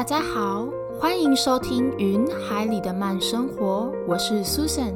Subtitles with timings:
[0.00, 0.66] 大家好，
[0.98, 4.94] 欢迎收听《云海里的慢生活》，我是 Susan，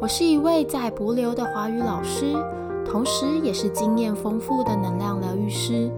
[0.00, 2.34] 我是一位在博流的华语老师，
[2.82, 5.92] 同时也是经验丰富的能量疗愈师。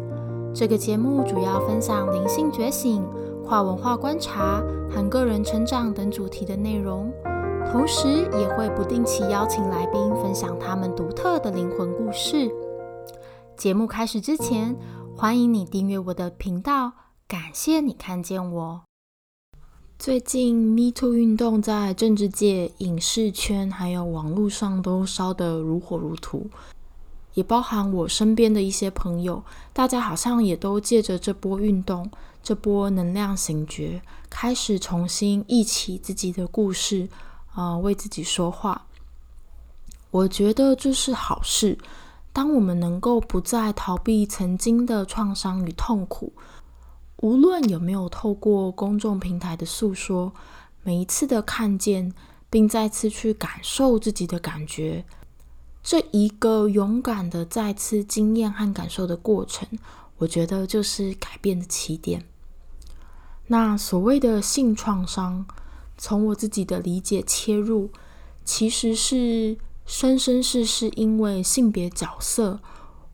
[0.52, 3.06] 这个节目主要分享灵性觉醒、
[3.46, 4.60] 跨文化观察
[4.90, 7.08] 和个人成长等主题的内容，
[7.70, 12.50] 同时也会不定期邀请来宾分享他们独特的灵魂故事。
[13.56, 14.76] 节目开始之前，
[15.16, 16.90] 欢迎你订阅我的频道。
[17.30, 18.82] 感谢你看见我。
[20.00, 26.50] 最近 Me Too 运动在政治界、影视圈还有网络上都烧得如火如荼，
[27.34, 32.10] 也包含我身边的一些朋友，大家好像也都借着这波运动、
[32.42, 37.08] 这波能量醒觉，开始重新忆起自己的故事，
[37.54, 38.86] 啊，为自己说话。
[40.10, 41.78] 我觉得这是好事。
[42.32, 46.32] 当我们能够不再逃避曾经的创伤与痛苦。
[47.22, 50.32] 无论有没有透过公众平台的诉说，
[50.82, 52.14] 每一次的看见，
[52.48, 55.04] 并再次去感受自己的感觉，
[55.82, 59.68] 这一个勇敢的再次经验和感受的过程，
[60.16, 62.24] 我觉得就是改变的起点。
[63.48, 65.44] 那所谓的性创伤，
[65.98, 67.90] 从我自己的理解切入，
[68.46, 72.60] 其实是生生世世因为性别角色，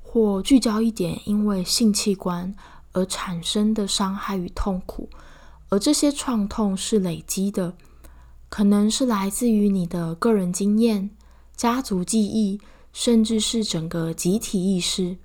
[0.01, 2.55] 或聚焦一点，因为性器官。
[2.97, 5.11] 而产生的伤害与痛苦，
[5.69, 7.75] 而这些创痛是累积的，
[8.49, 11.11] 可能是来自于你的个人经验、
[11.55, 12.59] 家族记忆，
[12.95, 15.19] 甚至是整个集体意识。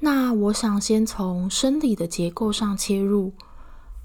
[0.00, 3.34] 那我想先从生理的结构上切入，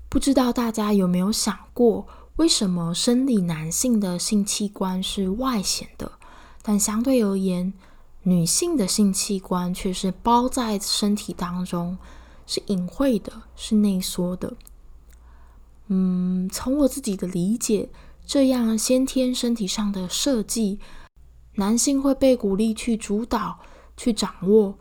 [0.09, 2.05] 不知道大家有没有想过，
[2.35, 6.11] 为什么生理男性的性器官是外显的，
[6.61, 7.71] 但相对而言？
[8.23, 11.97] 女性的性器官却是包在身体当中，
[12.45, 14.53] 是隐晦的，是内缩的。
[15.87, 17.89] 嗯，从我自己的理解，
[18.25, 20.79] 这样先天身体上的设计，
[21.55, 23.59] 男性会被鼓励去主导、
[23.97, 24.75] 去掌握。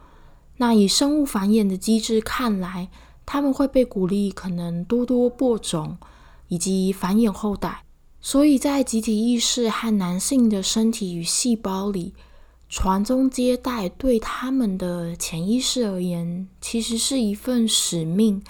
[0.59, 2.91] 那以生物繁衍的机制看来，
[3.25, 5.97] 他们会被鼓励可能多多播种
[6.49, 7.85] 以及繁衍后代。
[8.21, 12.13] 所以在集体意识和男性的身体与细胞里。
[12.71, 18.41] 传宗接代对他们的潜意识而言，其实是一份使命，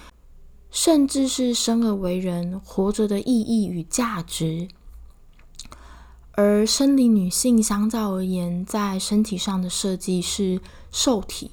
[0.71, 4.69] 甚至是生而为人活着的意义与价值。
[6.33, 10.61] 而生理女性相较而言，在身体上的设计是
[10.93, 11.51] 受体，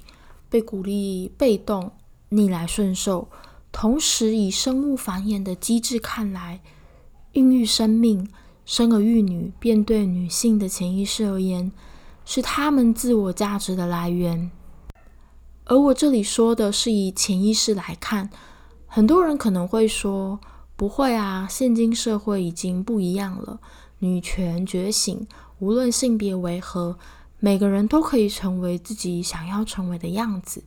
[0.50, 1.90] 被鼓励被动、
[2.28, 3.28] 逆来顺受。
[3.72, 6.60] 同时，以生物繁衍的机制看来，
[7.32, 8.28] 孕育生命、
[8.66, 11.72] 生儿育女，便对女性的潜意识而言。
[12.30, 14.50] 是他们自我价值的来源，
[15.64, 18.28] 而我这里说的是以潜意识来看。
[18.86, 20.38] 很多人可能会说
[20.76, 23.60] ：“不会啊，现今社会已经不一样了，
[24.00, 25.26] 女权觉醒，
[25.58, 26.98] 无论性别为何，
[27.38, 30.62] 每个人都可以成为自己想要成为的样子。”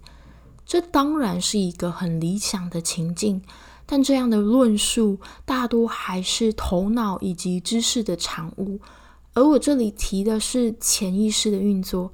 [0.66, 3.40] 这当然是一个很理想的情境，
[3.86, 8.80] 但这样的论述大多还是头脑以及知识的产物。
[9.34, 12.12] 而我这里提的是潜意识的运作，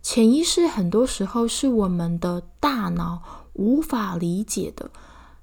[0.00, 3.20] 潜意识很多时候是我们的大脑
[3.54, 4.90] 无法理解的，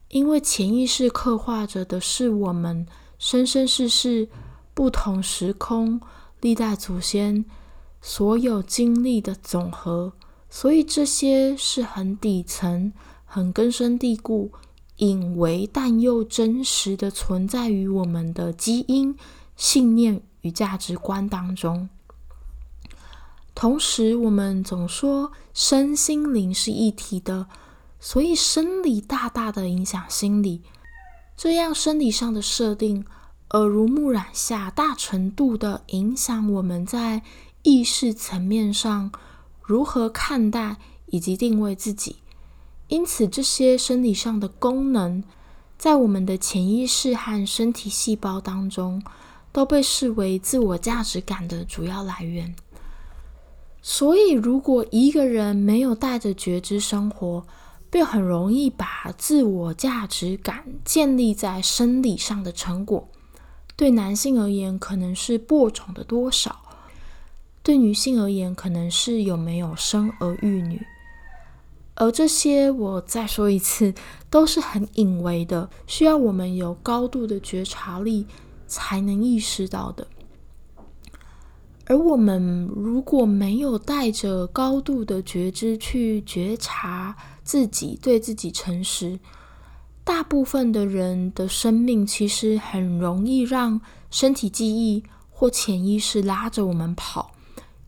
[0.10, 2.88] 因为潜意识刻画着的是我们
[3.18, 4.30] 生生世世
[4.74, 6.00] 不同时空
[6.40, 7.44] 历代祖先
[8.02, 10.14] 所有经历的总和，
[10.50, 12.94] 所以这些是很底层、
[13.26, 14.54] 很根深蒂固、
[14.98, 19.14] 隐微但又真实的存在于我们的基因、
[19.58, 20.22] 信念。
[20.42, 21.90] 与价值观当中，
[23.54, 27.48] 同时我们总说身心灵是一体的，
[28.00, 30.62] 所以生理大大的影响心理。
[31.36, 33.06] 这样生理上的设定，
[33.52, 37.22] 耳濡目染下，大程度的影响我们在
[37.64, 39.12] 意识层面上
[39.62, 40.78] 如何看待
[41.08, 42.18] 以及定位自己。
[42.88, 45.24] 因此，这些生理上的功能，
[45.78, 49.04] 在我们的潜意识和身体细胞当中。
[49.52, 52.56] 都被视为自我价值感的主要来源。
[53.82, 57.46] 所以，如果一个人没有带着觉知生活，
[57.90, 63.08] 便很容易把自我价值感建立在生理上的成果。
[63.76, 66.52] 对男性而言，可能是播种的多少；
[67.64, 70.86] 对女性而言，可能是有没有生儿育女。
[71.96, 73.94] 而这些，我再说一次，
[74.30, 78.28] 都是很隐微的，需要我们有高度的觉察力。
[78.70, 80.08] 才能意识到的。
[81.88, 89.20] 而我们如果没有带着高度的觉知去觉察自己，对自己诚实，
[90.04, 93.82] 大部分的人的生命其实很容易让
[94.12, 97.32] 身体记忆或潜意识拉着我们跑，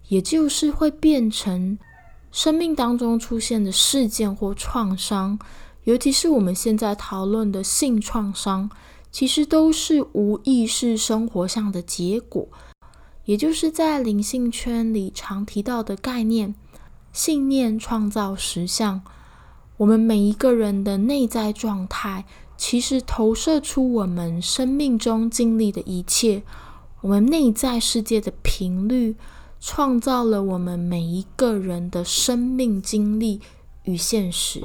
[0.07, 1.77] 也就是会变成
[2.31, 5.37] 生命当中出现的事件或创伤，
[5.83, 8.67] 尤其是我们现在讨论的性创伤，
[9.11, 12.47] 其实都是无意识生活上的结果，
[13.25, 16.55] 也就是在灵性圈里常提到的概念：
[17.11, 19.01] 信念创造实相。
[19.77, 22.25] 我们每一个人的内在状态，
[22.55, 26.43] 其实投射出我们生命中经历的一切。
[27.01, 29.15] 我们内在世界的频率，
[29.59, 33.41] 创造了我们每一个人的生命经历
[33.83, 34.61] 与现实。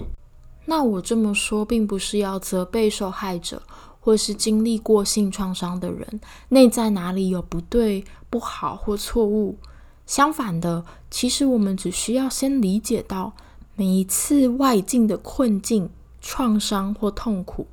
[0.67, 3.63] 那我这么说，并不是要责备受害者，
[4.07, 6.21] 或是经历过性创伤的人
[6.51, 9.59] 内在哪里有不对、不好或错误。
[10.07, 13.33] 相反的，其实我们只需要先理解到。
[13.75, 17.67] 每一次外境的困境、创伤或痛苦，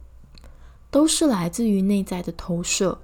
[0.90, 2.98] 都是来自于内在的投射，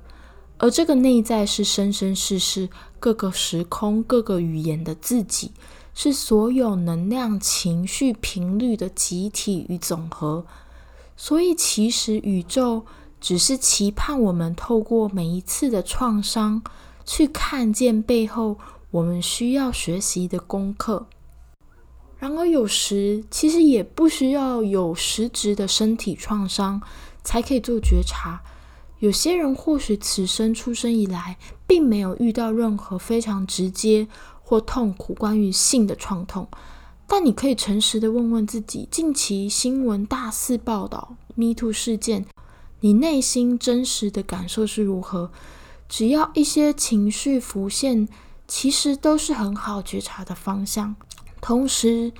[0.57, 2.67] 而这个内在是生生世世、
[2.99, 5.51] 各个时空、各个语言的自己，
[5.93, 10.47] 是所有能量、情绪、频率的集体与总和。
[11.15, 12.85] 所以，其实宇宙
[13.19, 16.61] 只是期盼我们透过每一次的创伤，
[17.05, 18.57] 去看见背后
[18.91, 21.07] 我们需要学习的功课。
[22.17, 26.81] 然而，有时其实也不需要有实质的身体创伤
[27.23, 28.41] 才可以做觉察。
[28.99, 34.05] 有些人或许此生出生以来，并没有遇到任何非常直接
[34.41, 36.49] 或痛苦关于性的创痛，
[37.07, 42.25] 但你可以诚实的问问自己：近期新闻大肆报道 “Me Too” 事件，
[42.81, 45.31] 你内心真实的感受是如何？
[45.87, 48.07] 只要一些情绪浮现，
[48.47, 50.95] 其实都是很好觉察的方向。
[51.41, 52.11] 同时，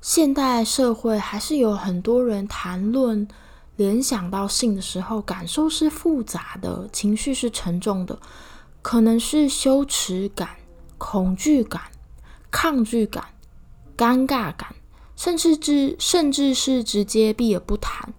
[0.00, 3.28] 现代社会还是有很多人谈论、
[3.76, 8.18] 联想到性的时候，感受是复杂的，情绪是沉重的，
[8.80, 10.48] 可能是羞耻感、
[10.98, 11.82] 恐惧感、
[12.50, 13.26] 抗拒感、
[13.96, 14.74] 尴尬感，
[15.16, 18.14] 甚至至甚至是直接避而不谈。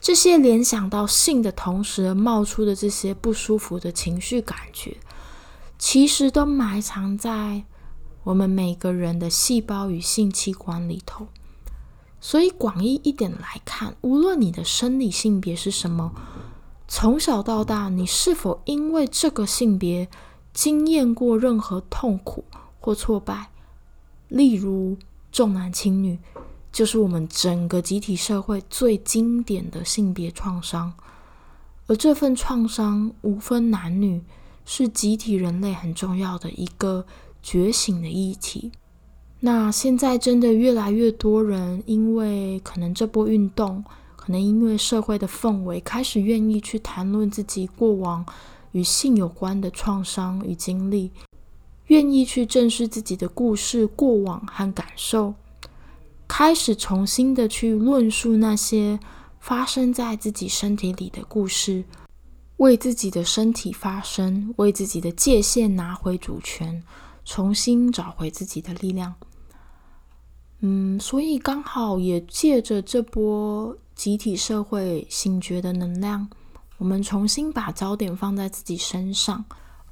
[0.00, 4.96] 这些联想到性的同时冒出的这些不舒服的情绪感觉，
[5.78, 7.64] 其实都埋藏在。
[8.24, 11.28] 我们每个人的细胞与性器官里头，
[12.20, 16.12] 所以广义一点来看，无论你的生理性别是什么，
[16.86, 20.08] 从小到大，你是否因为这个性别
[20.52, 22.44] 经验过任何痛苦
[22.78, 23.50] 或挫败，
[24.28, 24.98] 例如
[25.32, 26.18] 重男轻女，
[26.72, 30.92] 就是我们整个集体社会最经典的性别创伤。
[31.86, 34.22] 而这份创伤无分男女，
[34.64, 37.06] 是集体人类很重要的一个。
[37.42, 38.70] 觉醒的议题，
[39.40, 43.82] 那现在真的越来越多人，因为可能这波运动，
[44.14, 48.26] 可能因为社会的氛围，开始愿意去谈论自己过往
[48.72, 51.10] 与性有关的创伤与经历，
[51.86, 55.32] 愿意去正视自己的故事、过往和感受，
[56.32, 59.00] 开始重新的去论述那些
[59.40, 61.82] 发生在自己身体里的故事，
[62.58, 66.84] 为自己的身体发声，为自己的界限拿回主权。
[67.24, 69.14] 重新找回自己的力量，
[70.60, 76.28] 嗯，所以刚好也借着这波集体社会醒觉的能量，
[76.78, 79.44] 我们重新把焦点放在自己身上。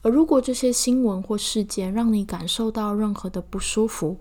[0.02, 4.16] 而如果这些新闻或事件让你感受到任何的不舒服，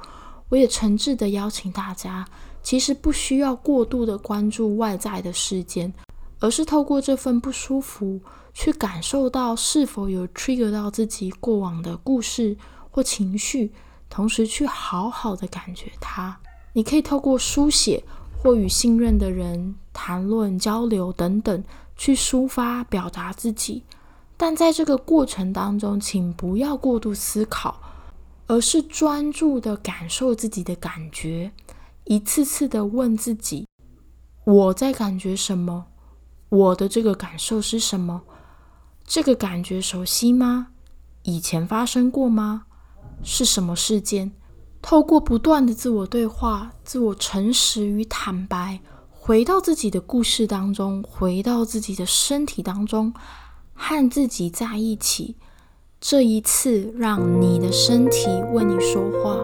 [0.49, 2.25] 我也诚挚的邀请大家，
[2.61, 5.93] 其实不需要过度的关注外在的事件，
[6.39, 8.19] 而是透过这份不舒服，
[8.53, 12.57] 去感受到是否有 trigger 到自己过往的故事。
[12.89, 13.71] 或情绪，
[14.09, 16.35] 同时去好好的感觉它。
[16.73, 18.03] 你可以透过书写，
[18.41, 21.63] 或与信任的人谈论、交流等等，
[21.95, 23.83] 去抒发、表达自己。
[24.35, 27.79] 但在这个过程当中，请不要过度思考，
[28.47, 31.51] 而是专注的感受自己的感觉，
[32.05, 33.67] 一次次的问自己：
[34.45, 35.87] 我在感觉什么？
[36.49, 38.23] 我的这个感受是什么？
[39.05, 40.67] 这个感觉熟悉吗？
[41.23, 42.65] 以前发生过吗？
[43.21, 44.31] 是什么事件？
[44.81, 48.79] 透过不断的自我对话、自我诚实与坦白，
[49.11, 53.13] 回到自己的故事当中，回到自己的身体当中，
[53.73, 55.35] 和自己在一起。
[56.09, 59.35] 这一次，让你的身体为你说话，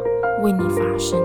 [0.42, 1.20] 为你发声。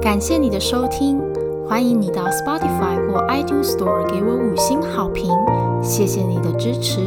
[0.00, 1.20] 感谢你的收听，
[1.66, 5.28] 欢迎你到 Spotify 或 iTunes Store 给我五星好评，
[5.82, 7.00] 谢谢你的支持。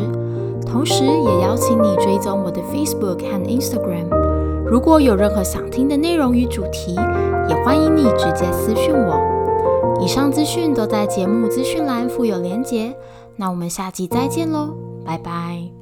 [0.65, 4.10] 同时，也邀请你追踪我的 Facebook 和 Instagram。
[4.70, 6.96] 如果有任何想听的内容与主题，
[7.48, 10.01] 也欢迎你直接私讯我。
[10.01, 12.94] 以上资讯都在节目资讯栏附有连结。
[13.38, 14.74] 那我们下集再见喽，
[15.06, 15.76] 拜拜。